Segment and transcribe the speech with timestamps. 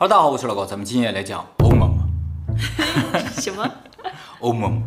[0.00, 2.08] 哈喽，大家好，我是老高，咱们今天来讲欧妈妈。
[3.38, 3.70] 什么？
[4.40, 4.80] 欧妈妈。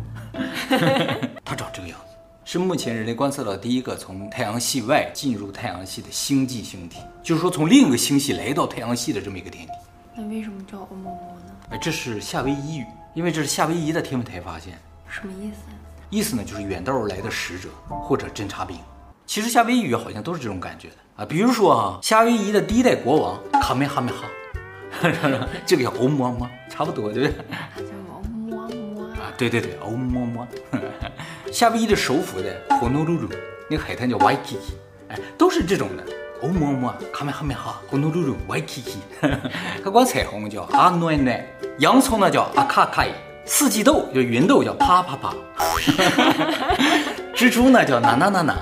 [1.44, 9.72] 它长这个样子，是目前人类观测到第一个从太阳系外进入太阳系的星际星体，就是说从另一个星系来到太阳系的这么一个天体。
[10.16, 11.10] 那为什么叫欧妈妈
[11.46, 11.54] 呢？
[11.70, 14.76] 哎，这是夏威夷语，因为这是夏威夷的天文台发现。
[15.06, 15.58] 什么意思？
[16.10, 18.76] 意思呢，就是远道而来的使者或者侦察兵。
[19.26, 24.24] 其实夏威夷语好像都是这种感觉的啊，比如说啊，夏威夷的第一代国王卡梅哈梅哈。
[25.66, 27.36] 这个叫欧么么，差不多对不对？
[27.74, 30.46] 它叫欧么么啊，对对对，欧么么。
[31.52, 33.28] 夏威夷的首府的火奴鲁鲁，
[33.70, 34.58] 那个海滩叫 Waikiki，
[35.08, 36.04] 哎，都是这种的。
[36.42, 38.96] 欧么么，卡梅哈梅哈，火奴鲁鲁，Waikiki。
[39.82, 41.40] 它光彩虹叫阿暖暖，
[41.78, 43.10] 洋葱呢叫阿卡卡伊，
[43.46, 45.34] 四季豆就芸豆叫啪啪啪，
[47.34, 48.56] 蜘蛛呢叫娜娜娜娜。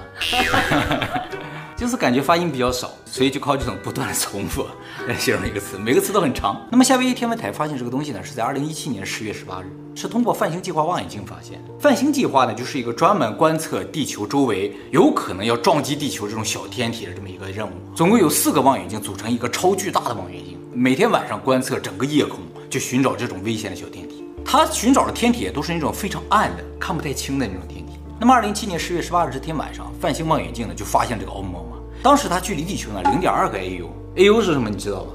[1.82, 4.64] 就是感觉发音比较少，所以就靠这种不断的重复
[5.08, 6.64] 来形容一个词，每个词都很长。
[6.70, 11.60] 那么夏威夷天文台发现这个东西呢，是在二零一七年十月十八日，是通过泛星计划望远镜发现。
[11.80, 17.72] 泛星计划呢，就是一个专门观测地球周围有可能要撞击地球这种小天体的这么一个任务。
[17.96, 22.38] 总共有四个望远镜组成一个超巨大的望远镜，每天晚上观测整个夜空，
[22.70, 24.24] 就寻找这种危险的小天体。
[24.44, 27.94] 它寻找的天体都是那种非常暗的、看不太清的那种天体。
[28.20, 31.71] 那么二零一七年十月十八日这天晚上，泛星望远镜呢就发现这个欧么么。
[32.02, 34.68] 当时它距离地球呢零点二个 AU，AU 是什么？
[34.68, 35.12] 你知道吗？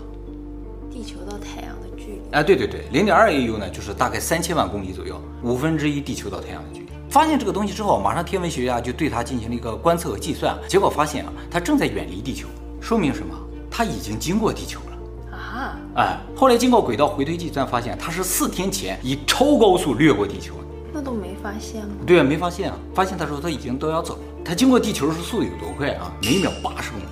[0.90, 2.22] 地球到太阳的距离。
[2.32, 6.88] 哎，对对对，零点二 AU 呢，就是大概三千万公里左右，五分之一地球到太阳的距离。
[7.10, 12.48] 发现这个东西之后，马上天文学家就对它进行了一个观测和计算，结果发现啊，它正在远离地球，
[12.82, 13.36] 说明什么？
[13.70, 15.78] 它已经经过地球了啊！
[15.96, 20.54] 哎，后来经过轨道回推计算，发现它是四天前以超高速掠过地球。
[20.98, 21.94] 那都没发现吗？
[22.08, 22.78] 对啊，没发现啊。
[22.96, 24.20] 发现的时候，它已经都要走了。
[24.44, 26.12] 它经过地球时速度有多快啊？
[26.24, 27.04] 每秒八十公里。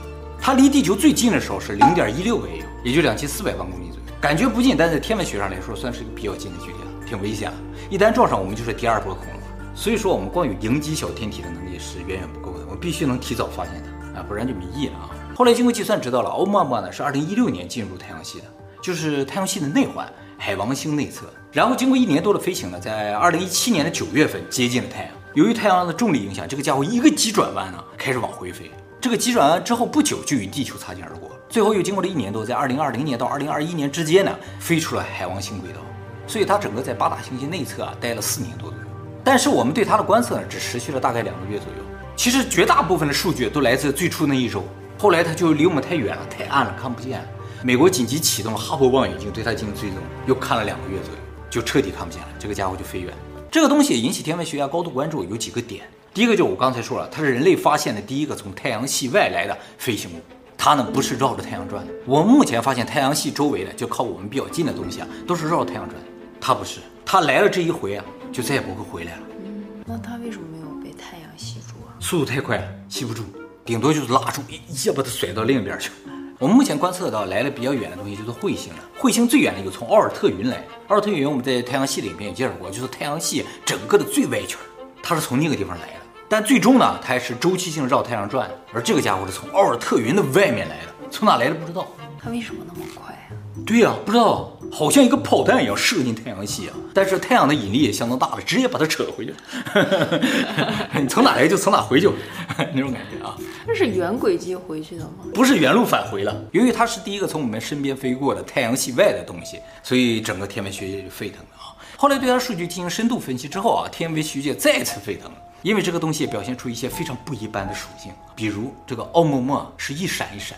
[0.42, 4.06] 它离地球最近的时候是零点一六个 AU，也就两千四百万公里左右。
[4.20, 7.54] 感觉不近，但在天文学上来说，算是一个比较近的距离了，挺危险。
[7.92, 9.40] 一旦撞上，我们就是第二波恐龙。
[9.76, 13.84] 所以说，我们光有迎击小天体的能力是远远不够的，我们必须能提早发现
[14.14, 15.10] 它啊，不然就没意义了啊。
[15.36, 18.46] 后来经过计算，知道了欧么么呢是二零一六年进入太阳系的，
[18.86, 20.08] 就是太阳系的内环。
[20.38, 25.12] 海王星内侧，然后经过一年多的飞行呢，在二零一七年的九月份接近了太阳。
[25.34, 28.70] 由于太阳的重力影响，这个家伙一个急转弯呢，开始往回飞。
[29.00, 35.80] 这个急转弯之后不久就与地球擦肩而过，最后又经过了一年多，在二零二零年到二零二一年之间呢，飞出了海王星轨道。
[36.28, 38.86] 所以它整个在八大行星内侧啊待了四年多左右。
[39.24, 41.84] 但是我们对它的观测呢，只持续了大概两个月左右。
[42.18, 44.64] 其实绝大部分的数据都来自最初那一周，
[45.00, 47.26] 后来它就离我们太远了，太暗了，看不见。
[47.66, 52.28] 美国紧急启动了哈勃望远镜，对它进行追踪，又看了两个月左右，就彻底看不见了。
[52.38, 53.18] 这个家伙就飞远了。
[53.50, 55.90] 这个东西引起天文学家高度关注，有几个点。
[56.14, 60.22] 第一个就是我刚才说了，它是人类发现的第一个从太阳系外来的飞行物。
[60.56, 61.92] 它呢不是绕着太阳转的。
[62.06, 66.08] 我们目前发现太阳系周围的，就靠我们比较近的东西啊，都是绕着太阳转的。
[66.40, 69.22] 它不是，它来了这一回啊，就再也不会回来了。
[69.44, 71.98] 嗯，那它为什么没有被太阳吸住啊？
[72.00, 73.24] 速度太快了，吸不住，
[73.66, 75.90] 顶多就是拉住，一下把它甩到另一边去。
[76.38, 78.80] 我们目前观测到来的比较远的东西，就是彗星了。
[79.00, 84.60] 彗星最远的一个从奥尔特云来，奥尔特云我们在太阳系里面也介绍过，就是太阳系整个的最外圈，
[85.02, 85.94] 它是从那个地方来的。
[86.28, 91.88] 但最终呢，它还是周期性绕太阳转，而这个家伙是从奥尔特云的外面来的，从哪来的不知道。
[92.22, 93.32] 它为什么那么快啊？
[93.66, 96.76] 对呀、啊，不知道，好像一个炮弹一样射进太阳系啊！
[96.94, 100.90] 但是太阳的引力也相当大了，直接把它扯回去了。
[101.00, 102.10] 你从哪来就从哪回去，
[102.74, 103.38] 那种感觉啊。
[103.66, 105.26] 那是原轨迹回去的吗？
[105.34, 106.36] 不是原路返回了。
[106.52, 111.72] 由于它是第一个从我们身边飞过的太阳系外的东西，所以整个天文学界就沸腾了啊。
[111.96, 120.58] 后来对它数据进行深度分析之后啊，天文学界再次沸腾了，因为这个东西表现出一些非常不一般的属性，比如这个奥陌陌是一闪一闪。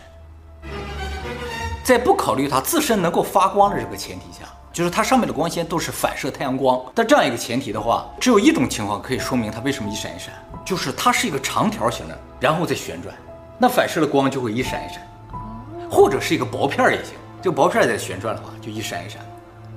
[1.88, 10.34] 在不考虑它自身能够发光的这个前提下，就是它上面的光纤都是反射太阳光的这样一个前提的话，只有一种情况可以说明它为什么一闪一闪，
[10.66, 13.16] 就是它是一个长条形的，然后再旋转，
[13.58, 15.02] 那反射的光就会一闪一闪，
[15.90, 19.22] 或者是一个薄片也行，这个薄片在旋转的话就一闪一闪。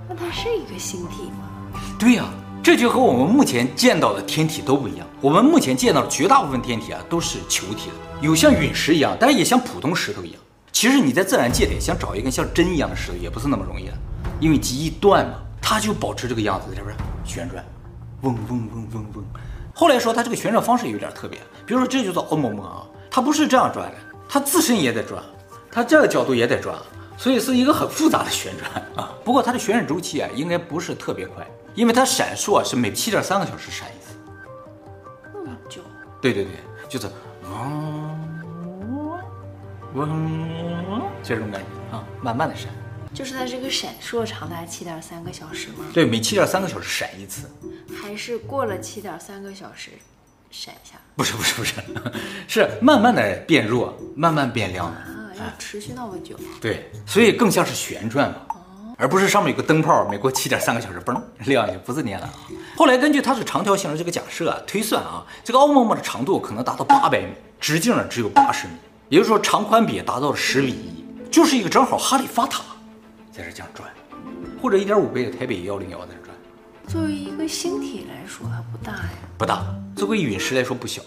[0.09, 1.79] 那它是一个星体吗？
[1.97, 5.07] 对呀、啊，这就和我们目前见到的天体都不一样。
[5.21, 10.41] 我们目前见到的绝大部分天体啊都是球体的，有像陨石一样，但是也像普通石头一样。
[10.73, 13.93] 其实你在自然界里想找一根像针一样的石头也不是那么容易的，
[14.41, 17.65] 因为极易断嘛，它就保持这个样子，在这边旋转，
[18.23, 19.25] 嗡嗡嗡嗡嗡。
[19.75, 23.97] 后来说它这个旋转方式有点特别，比如说这就叫欧么么啊，它不是这样转的，
[24.29, 25.23] 它自身也得转，
[25.71, 26.77] 它这个角度也得转，
[27.17, 29.13] 所以是一个很复杂的旋转啊。
[29.25, 34.17] 不过它的旋转周期啊应该不是特别快，因为它闪烁是每七点三个小时闪一次。
[35.33, 35.81] 那么久？
[36.21, 36.53] 对对对，
[36.89, 37.07] 就是
[37.51, 38.00] 嗡
[39.95, 41.09] 嗡。
[41.23, 42.69] 就，这种感觉啊，慢慢的闪，
[43.13, 45.85] 就是它这个闪烁长达七点三个小时吗？
[45.93, 47.51] 对，每七点三个小时闪一次。
[48.03, 49.91] 还是过了七点三个小时
[50.51, 50.97] 闪一下？
[51.17, 51.75] 不是不是不是，
[52.49, 54.87] 是慢慢的变弱，慢慢变亮。
[54.87, 54.97] 啊，
[55.39, 56.37] 要持续那么久？
[56.61, 58.37] 对，所以更像是旋转嘛。
[58.97, 62.35] 而不是上面有个灯泡，每过七点三个小时嘣亮一下，不是那样的啊。
[62.77, 67.29] 后来根据它是长条形的这个假设啊，推算啊，这个奥陌陌的长度可能达到八百米，
[67.59, 68.75] 直径呢只有八十米，
[69.11, 72.63] 也就是说长宽比达到了十比一，就是一个正好哈利法塔
[73.33, 73.91] 在这这样转，
[74.63, 76.37] 或者一点五倍的台北幺零幺在这转。
[76.87, 79.11] 作为一个星体来说，它不大呀。
[79.37, 79.65] 不大。
[79.97, 81.03] 作为陨石来说不小。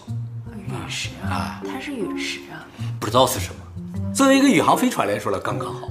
[0.68, 2.68] 陨石啊，它是陨石啊。
[3.00, 3.60] 不知道是什么。
[4.14, 5.88] 作为一个宇航飞船来说了，刚刚好。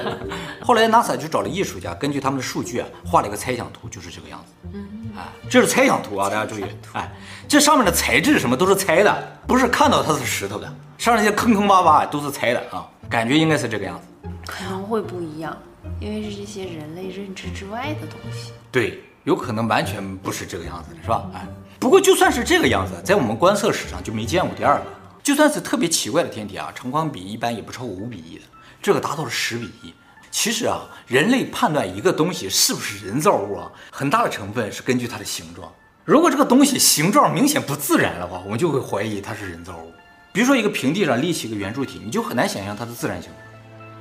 [0.62, 4.68] 后来 NASA 就找了艺术家，根据他们的数据啊，画了一个猜想图，就是这个样子。
[4.74, 6.64] 嗯，哎，这是猜想图啊，大家注意。
[6.92, 7.10] 哎，
[7.48, 10.66] 这上面的材质什么都是猜的，不是看到它是石头的，
[10.98, 14.28] 上面那些坑坑洼洼都是猜的啊，感觉应该是这个样子。
[14.46, 15.56] 可能会不一样，
[15.98, 18.52] 因为是这些人类认知之外的东西。
[18.70, 21.24] 对，有可能完全不是这个样子的，是吧？
[21.34, 21.46] 哎，
[21.78, 24.84] 不过就算是这个样子，在我们观测史上就没见过第二个。
[25.22, 28.42] 就算是特别奇怪的天体啊，长宽比一般也不超过五比一的，
[28.82, 29.94] 这个达到了十比一。
[30.30, 35.70] 其实啊，人类判断一个东西是不是人造物啊，很大的成分是根据它的形状。
[36.04, 39.92] 如果这个东西形状明显不自然的话，我们就会怀疑它是人造物。
[40.32, 43.40] 比如说一个平地上立起一个圆柱体，你就很难想象它的自然形状。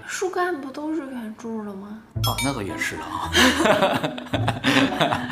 [0.08, 2.00] 树干不都是圆柱的吗？
[2.24, 3.30] 啊，那倒也是的啊。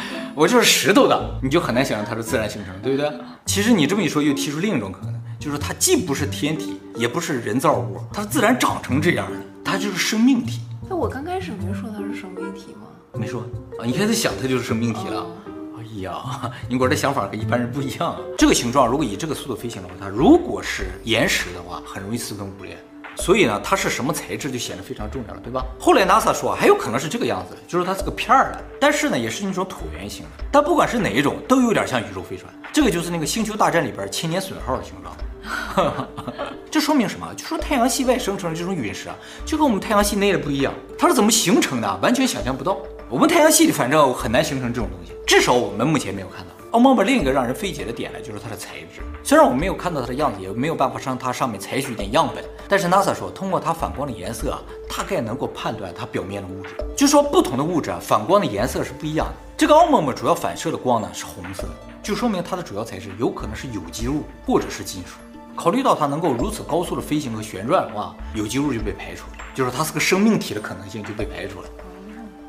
[0.36, 3.12] 我就是石头的，你就很难想象它是自然形成，对不对？
[3.46, 5.19] 其实你这么一说，又提出另一种可能。
[5.40, 10.60] 就是它既不是天体，也不是人造物，它是自然长成这样的，它就是生命体。
[10.90, 12.88] 那我刚开始没说它是生命体吗？
[13.14, 13.42] 没说
[13.80, 15.22] 啊，你开始想它就是生命体了。
[15.22, 15.32] 哦、
[15.78, 18.18] 哎呀，你果然想法跟一般人不一样啊。
[18.38, 22.78] 这个形状如果以这个速度飞行的话，它如果是岩石的话，很容易四分五裂。
[23.16, 25.66] 所以呢，它是什么材质就显得非常重要了，对吧？
[25.80, 30.46] 后来 NASA 说还有可能是这个样子，就是它是个片儿的，但是呢，也是那种椭圆形的。
[30.52, 32.54] 但不管是哪一种，都有点像宇宙飞船。
[32.72, 35.16] 这个就是那个星球大战里边千年隼号的形状。
[36.72, 37.28] 这说明什么？
[37.36, 39.16] 就说太阳系外生成的这种陨石啊，
[39.46, 40.74] 就跟我们太阳系内的不一样。
[40.98, 42.00] 它是怎么形成的？
[42.02, 42.78] 完全想象不到。
[43.10, 46.52] 我们太阳系里反正很难形成这种东西，至少我们目前没有看到。
[46.72, 49.02] 奥陌陌另一个让人费解的点呢，就是它的材质。
[49.24, 56.70] 虽然我们没有看到它的样子，也没有办法上它上面采取一点样本，但是 NASA 说，通过它反光的颜色啊，大概能够判断它表面的物质。
[56.96, 59.34] 就说不同的物质啊，反光的颜色是不一样的。
[59.58, 61.68] 这个奥陌陌主要反射的光呢是红色，
[62.04, 65.16] 就说明它的主要材质有可能是有机物或者是金属。
[65.60, 71.68] 考虑到它能够如此高速的飞行和旋转的话，有机物就被排除了，就是它是个生命体的可能性就被排除了。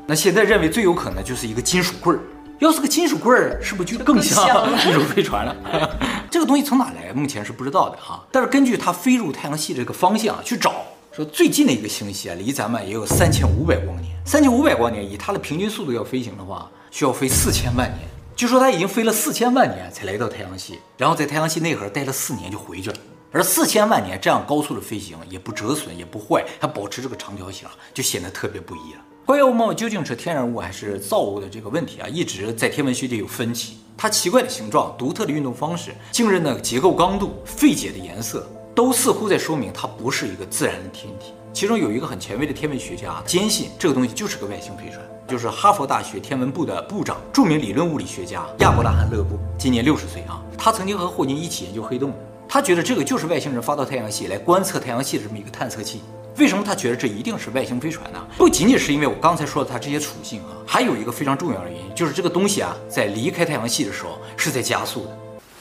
[0.07, 2.21] 那现在认为最有可能就是一个金属棍儿，
[2.59, 4.47] 要是个金属棍儿，是不是就更像
[4.87, 5.53] 一种飞船了？
[6.31, 8.23] 这个东西从哪来，目前是不知道的哈。
[8.31, 10.75] 但是根据它飞入太阳系这个方向去找，
[11.11, 18.07] 说最近的一个星系啊，离咱们也有三千五百光年，三千五百光年以它的平均速度要飞行的话，需要飞四千万年。
[18.35, 22.95] 据说他已经飞了四千万年才来到太阳系，然后在太阳系内核待了四年就回去了。
[23.31, 29.01] 而四千万年这样高速的飞行也不折损也不坏，还保持这个长条形，就显得特别不一样。
[29.25, 33.77] 关于奥陌陌究竟是天然物还是造物的这个问题啊，一直在天文学界有分歧。
[33.95, 41.33] 它奇怪的形状、独特的运动方式、惊人的结构刚度、费解的颜色，都似乎在说明它不是一个自然的天体。
[41.53, 45.01] 其中有一个很权威的天文学家坚信这个东西就是个外星飞船。
[45.27, 50.41] 就是哈佛大学天文部的部长，著名理论物理学家亚伯拉罕·勒布，今年六十岁啊。
[50.57, 52.13] 他曾经和霍金一起研究黑洞，
[52.49, 56.01] 他觉得这个就是外星人发到太阳系来观测太阳系的这么一个探测器。
[56.37, 58.19] 为什么他觉得这一定是外星飞船呢？
[58.37, 65.11] 不仅仅是因为我刚才说的它这些属性啊，还有一个非常重要的原因，就是这个东西啊，在离开太阳系的时候是在加速的。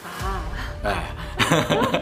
[0.04, 0.40] 啊，
[0.84, 1.99] 哎，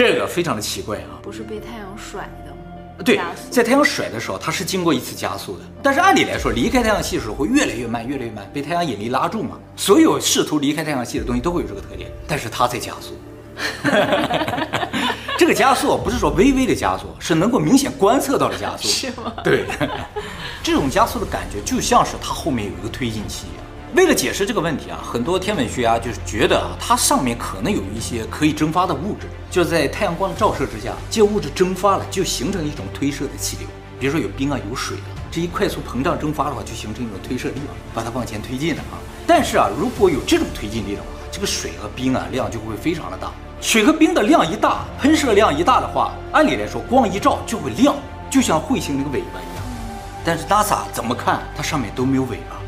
[0.00, 3.04] 这个非常的奇怪啊，不是被太阳甩的。
[3.04, 5.64] 对，在太阳甩的时候，它是经过一次加速的。
[5.82, 9.58] 但是按理来说，离开太阳系的时候会越来越慢，越来越慢，被太阳引力拉住嘛。
[9.76, 13.14] 所有试图离开太阳系的东西都会有这个特点，但是它在加速。
[15.36, 18.88] 这个加速不是说微微的加速，是能够明显观测到的加速。
[18.88, 19.34] 是吗？
[19.44, 19.66] 对，
[20.62, 23.66] 这种加速的感觉就像是它后面有一个推进器一样。
[23.96, 33.66] 为了解释这个问题啊，很多天文学家就是觉得啊，它上面可能有一些可以蒸发的物质，就是在太阳光的照射之下，这物质蒸发了，就形成一种推射的气流。
[33.98, 38.94] 比如说有冰啊，有水啊，这一快速膨胀蒸发的话，就形成一种推射力嘛，把它往前推进了啊。
[39.26, 43.32] 但是啊，如果有这种推进力的话，这个水和冰啊量就会非常的大。
[43.60, 47.96] 水和冰的量一大，喷射量一大的话，按理来说光一照就会亮，
[48.30, 49.64] 就像彗星那个尾巴一样。
[50.24, 52.59] 但是 NASA 怎么看，它上面都没有尾巴。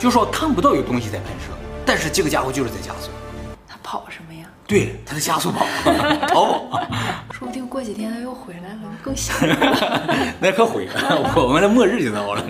[0.00, 1.52] 就说看不到有东西在喷射，
[1.84, 3.10] 但是这个家伙就是在加速。
[3.68, 4.46] 他跑什么呀？
[4.66, 5.66] 对，他在加速跑，
[6.26, 6.80] 逃跑。
[7.30, 9.34] 说不定过几天他又回来了，更吓
[10.40, 12.42] 那可毁了，我们的末日就到了。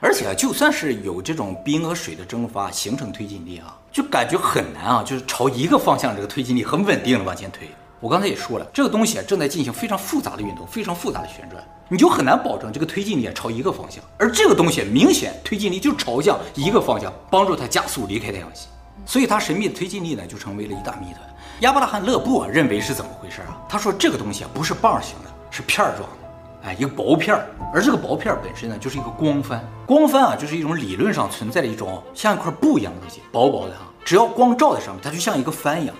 [0.00, 7.70] 而且啊，就算是有这种冰和水的蒸发形成推进力啊，就感觉很难啊，就是朝一个方向，这个推进力很稳定的往前推。
[8.02, 14.02] 我刚才也说了，这个东西啊正在进行非常复杂的运动，非常复杂的旋转，你就很难保证这个推进力朝一个方向。
[14.18, 18.66] 而这个东西明显推进力就朝向一个方向，帮助它加速离开太阳系，
[19.06, 21.20] 所以它神秘的推进力呢就成为了一大谜团。
[21.60, 23.56] 亚伯拉罕·勒布啊认为是怎么回事啊？
[23.68, 27.46] 他说这个东西啊不是棒形的，是片儿状的，哎，一个薄片儿。
[27.72, 35.94] 而这个薄片本身呢就是一个光帆，光帆啊就是一种理论上存在的一种像一块布一样的东西，薄薄的哈，只要光照在上面，它就像一个帆一样，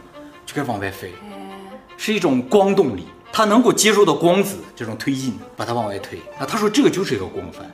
[0.44, 1.12] 就该往外飞。
[1.96, 6.18] 是一种光动力，它能够接受到光子这种推进，把它往外推。
[6.38, 7.70] 啊，他说这个就是一个光帆，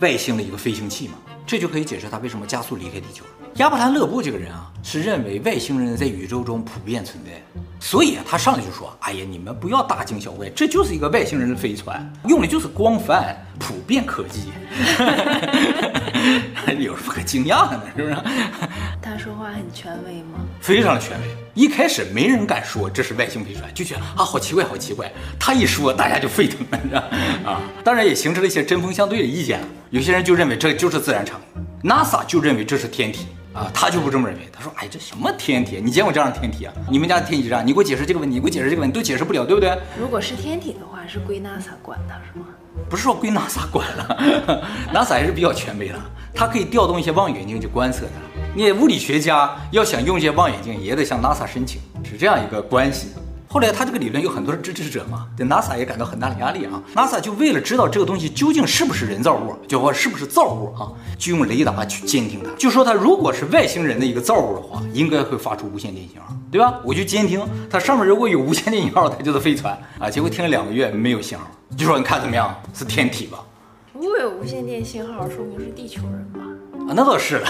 [0.00, 1.14] 外星的一个飞行器嘛，
[1.46, 3.24] 这就可以解释他为什么加速离开地球。
[3.54, 7.42] 亚伯兰勒布这个人啊，是认为外星人在宇宙中普遍存在，
[7.80, 14.52] 所以啊，他上来就说：“哎呀，你们不要大惊小怪，这就是一个外星人的飞船，用的就是光帆，普遍科技。
[16.78, 17.82] ”有什么可惊讶的呢？
[17.96, 18.16] 是不是？
[19.02, 20.38] 他说话很权威吗？
[20.60, 21.39] 非常的权威。
[21.60, 25.12] 一开始没人敢说这是外星飞船，就觉得啊，好奇怪，好奇怪。
[25.38, 27.02] 他一说，大家就沸腾了，你知道
[27.44, 29.60] 啊，当然也形成了一些针锋相对的意见。
[29.90, 34.48] 有些人就认为这就是自然产物，NASA 就认为这是天体啊，他就不这么认为。
[34.50, 35.82] 他说，哎，这什么天体？
[35.84, 36.72] 你见过这样的天体啊？
[36.90, 39.76] 你们家的天体站，你给我解释这个问题，你给我解释这个问题，都解释不了，对不对？
[40.00, 42.46] 如果是天体的话，是归 NASA 管的，是吗？
[42.88, 46.00] 不是说归 NASA 管了，NASA 还是比较权威的，
[46.34, 48.12] 它可以调动一些望远镜去观测的。
[48.52, 53.10] 你物理学家要想用这些望远镜，也得向 NASA 申请，是这样一个关系。
[53.46, 56.82] 后来他这个理论有很多的支持者嘛，对 NASA 也感到很大的压力啊。
[56.94, 66.80] NASA 就为了知道这个东西究竟是不是人造物，就说是不是造物啊，就用雷达去监听它，就说它如果是外星人的一个造物的话，应该会发出无线电信号，对吧？
[66.84, 67.40] 我就监听
[67.70, 70.10] 它上面如果有无线电信号，它就是飞船啊。
[70.10, 73.38] 结果听了两个月没有信号，就说你看怎么样，是天体吧？
[73.92, 76.40] 如果有无线电信号，说明是地球人吧？
[76.88, 77.48] 啊，那倒是了，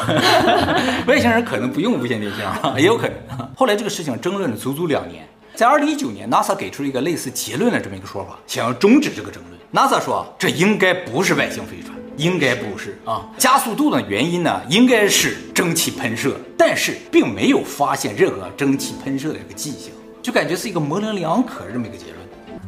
[1.06, 3.48] 外星人可能不用无线电信号，也有可能。
[3.56, 9.60] 后来这个事情争论了足足两年，在二零一九年，NASA 给出了一个类似结论的这么一个说法，想要终止这个争论。
[9.72, 13.28] NASA 说这应该不是外星飞船，应该不是啊。
[13.38, 22.16] 加速度的原因呢，应该是蒸汽喷射，但是并没有发现任何蒸汽喷射的一个迹象，就感觉是一个模棱两可这么一个结论。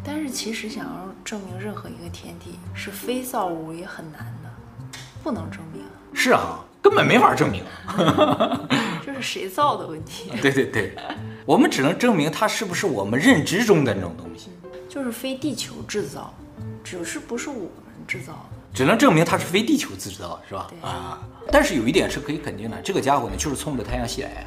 [0.05, 5.83] 但是其实想要证明任何一个天体是非造物也很难的，不能证明。
[6.15, 7.63] 是啊，根本没法证明，
[9.05, 10.31] 这是谁造的问题。
[10.41, 10.95] 对对对，
[11.45, 14.51] 我们只能证明它是不是我们认知中的那种东西，
[14.89, 16.33] 就是非地球制造，
[16.85, 20.71] 只是不是我们制造的，只能证明它是非地球制造，是吧？
[20.83, 24.47] 啊，但是有一点是可以肯定的，这个家伙呢就是冲着太阳系来，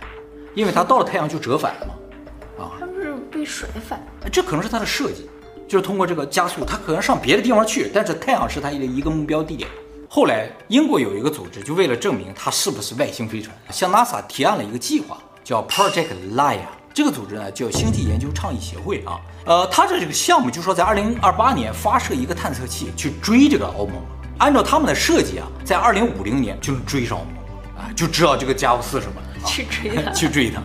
[0.53, 5.29] 因为它到了太阳就折返了嘛，啊，它不是被甩反，这可能是它的设计，
[5.67, 9.69] 就是通过这个加速，它可能上别的地方去，但是太阳是它的一个目标地点。
[10.15, 16.59] 后来，英国有一个组织，就为了证明它是不是外星飞船，向 NASA 提案了一个计划，叫 Project LIA。
[16.93, 19.19] 这个组织呢，叫星际研究倡议协会啊。
[19.45, 23.95] 呃，它的这个项目就说，在二零二八年发射一个探测器去追这个欧盟。
[24.37, 27.33] 按照他们的设计啊，在二零五零年就能追上欧梦
[27.77, 29.21] 啊，就知道这个家伙是什么。
[29.45, 30.61] 去追它， 去追他。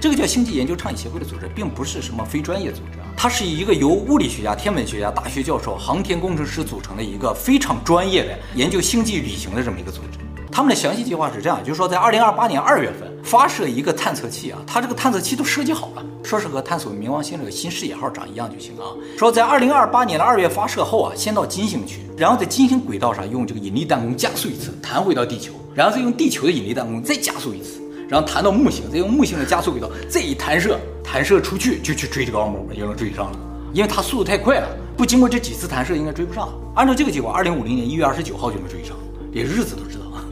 [0.00, 10.18] 这个叫星际研究倡议协会的组织，并不是什么非专业组织啊，它是一个由物理学家、天文学家、大学教授、航天工程师组成的一个非常专业的研究星际旅行的这么一个组织。
[10.52, 18.90] 他们的详细计划是这样，就是说在二零二八年二月份发射一个探测器啊，它这个探测器都设计好了，说是和探索冥王星这个新视野号长一样就行啊。
[19.16, 27.79] 说在二零二八年的二月发射后啊，先到金星去，然后在金星轨道上用这个引力弹弓加速一次，弹回到地球，然后再用地球的引力弹弓再加速一次。
[28.10, 33.38] 然后弹到木星，再用木星的加速轨道再一弹射，弹射出去就去追这个奥姆嘛，就能追上了。
[33.72, 36.48] 因为它速度太快了，不经过这几次弹射应该追不上。
[36.74, 38.96] 按照这个计划，二零五零年一月二十九号就能追上，
[39.30, 40.26] 连日子都知道啊。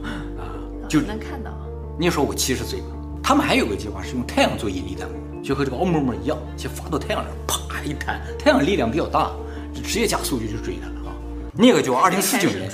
[0.89, 1.51] 就能看到。
[1.97, 2.85] 那时候我七十岁了。
[3.23, 9.31] 他们还有个计划是用太阳做引力弹弓，就和这个奥姆姆一样，先发到太阳上，啪一弹，太阳力量比较大，
[9.73, 11.15] 直接加速就去追它了啊。
[11.53, 12.69] 那个就二零四九年。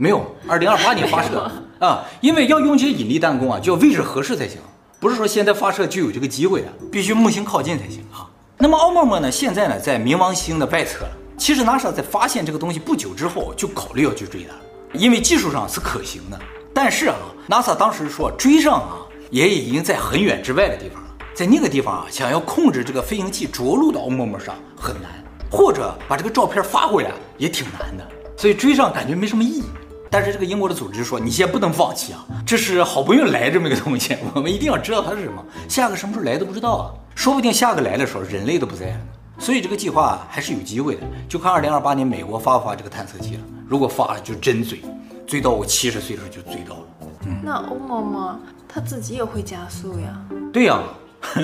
[0.00, 4.58] 没有，二零二八年发射啊，因为要用这些引力弹弓啊，就要位置合适才行，
[4.98, 8.24] 不是说现在发射就有这个机会的，必须木星靠近才行啊。
[8.56, 11.10] 那么奥陌陌呢，现在呢在冥王星的外侧了。
[11.36, 14.54] 其实 NASA 在发现这个东西不久之后，就考虑要去追它，
[14.98, 16.40] 因为技术上是可行的。
[16.72, 17.16] 但是啊
[17.46, 18.96] ，NASA 当时说追上啊，
[19.28, 25.10] 也已经在很远之外的地方了，在那个地方啊，想要控制这个飞行器着陆到奥陌陌上很难，
[25.50, 29.62] 或者把这个照片发回来也挺难的，所以追上感觉没什么意义。
[30.10, 35.44] 但是这个英国的组织说，你先不能放弃啊，这是好不容易来这么一个东西， 我们一定要知道它是什么。
[35.68, 39.00] 下个什么时候来都不知道啊，说不定下个来的时候人类都不在了。
[39.38, 43.42] 所以这个计划还是有机会的，就看二零二八年美国发不发这个探测器了。
[43.68, 44.82] 如果发了，就真追，
[45.26, 46.82] 追到我七十岁的时候就追到了。
[47.24, 48.38] 嗯，那欧妈妈
[48.68, 50.20] 她自己也会加速呀？
[50.52, 50.90] 对呀、啊，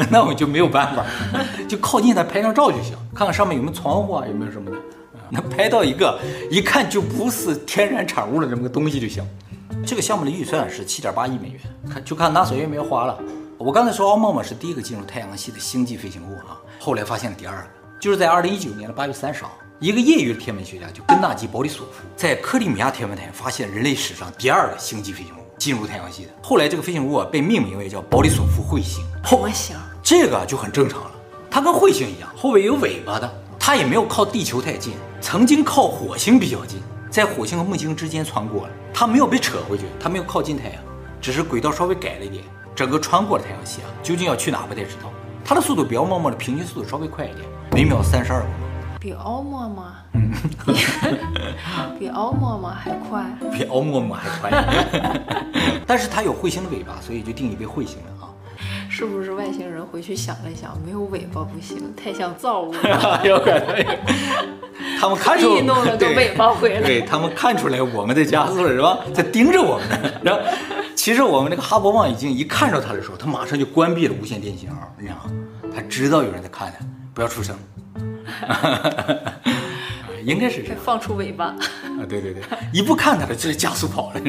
[0.10, 1.06] 那我就没有办法，
[1.68, 4.76] 就靠近它拍张照就行，看看上面有没有窗户啊，有没有什么的。
[5.30, 6.18] 那拍到一个
[6.50, 9.26] 一看就不是天然产物的这么个东西就行。
[9.84, 13.18] 这个项目的预算是七点八亿美元，看就看 NASA 愿不愿意花了。
[13.58, 17.68] 我刚才说奥陌陌是第一个进入太阳系的星际飞行物啊，后来发现了第二个。
[17.98, 26.30] 就是在二零一九年的八月三十号，一个业余的天文学家就根纳基·保里索夫在克里米亚天文台发现人类史上第二个星际飞行物进入太阳系的。
[26.42, 29.02] 后来这个飞行物啊被命名为叫保里索夫彗星。
[29.24, 31.10] 彗星，这个就很正常了，
[31.50, 36.80] 它跟彗星一样，后尾有尾巴的，它也没有靠地球太近，曾经靠火星比较近，
[37.10, 40.82] 在火星和木星之间穿过了，它没有被扯回去，它没有靠近太阳，
[41.20, 42.44] 只是轨道稍微改了一点，
[42.74, 45.10] 整个穿过了太阳系啊，究竟要去哪不太知道。
[45.44, 47.46] 它的速度比奥陌陌的平均速度稍微快一点。
[47.72, 48.54] 每秒三十二公里，
[49.00, 49.84] 比奥陌陌，
[51.98, 54.50] 比奥陌陌还快， 比奥陌陌还快。
[55.86, 58.15] 但是它有彗星的尾巴，所以就定义为彗星了啊。
[58.96, 63.20] 是不是外星人回去想了想，没有尾巴不行，太像造物了？
[63.22, 63.84] 有可能。
[64.98, 69.00] 他们看出弄了个尾巴回来，对，对他们看出来我们在加速了，是吧？
[69.12, 70.10] 在盯着我们呢。
[70.22, 70.40] 然后，
[70.94, 75.30] 其实我们那个哈勃望远镜一看着它的时候，它马上就关闭了无线电信号，你知道吗？
[75.74, 76.86] 它知道有人在看它。
[77.12, 77.54] 不要出声，
[80.24, 80.78] 应该是这样。
[80.82, 81.56] 放出尾巴啊！
[82.08, 84.20] 对对对，一不看它了，就加速跑了。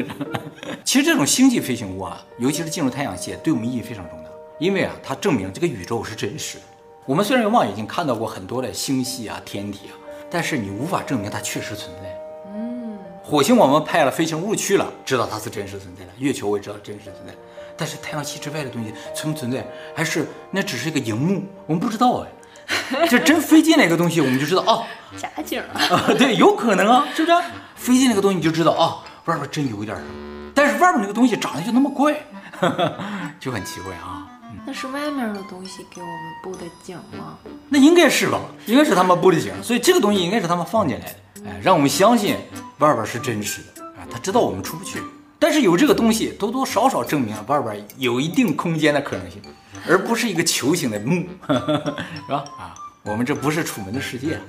[0.84, 4.27] 其实这种星际飞行物啊，尤其是进入太阳系，对我们意义非常重大，
[4.58, 6.64] 因为啊，它证明这个宇宙是真实的。
[7.06, 9.94] 我们虽然用望远镜看到过很多的星系啊、天体啊，
[10.30, 12.18] 但是你无法证明它确实存在。
[12.54, 17.32] 嗯，火星我们派了飞行物去了，知道它是真实存在的；月球我也知道真实存在，
[17.76, 22.28] 但是太阳系之外的东西存不存在，还是那只是一个荧幕，我们不知道哎。
[23.08, 24.84] 就真飞进来个东西，我们就知道哦，
[25.16, 27.38] 假景啊， 啊，对，有可能啊，是不是？
[27.74, 30.52] 飞进那个东西，你就知道啊，外边真有一点什么。
[30.54, 32.14] 但是外边那个东西长得就那么怪，
[33.40, 34.28] 就很奇怪啊。
[34.66, 37.38] 那是外面的东西给我们布的景吗？
[37.68, 42.36] 那应该是吧，应该是他们布的景，所以这个东西应该是他们放进来的，哎，让我们相信
[42.78, 44.06] 外边是真实的啊。
[44.10, 45.00] 他知道我们出不去，
[45.38, 49.40] 但是有这个东西，多多少少证明了外边有一定空间的可能性。
[49.88, 52.44] 而不是一个球形的墓， 是吧？
[52.58, 54.40] 啊，我们这不是楚门的世界。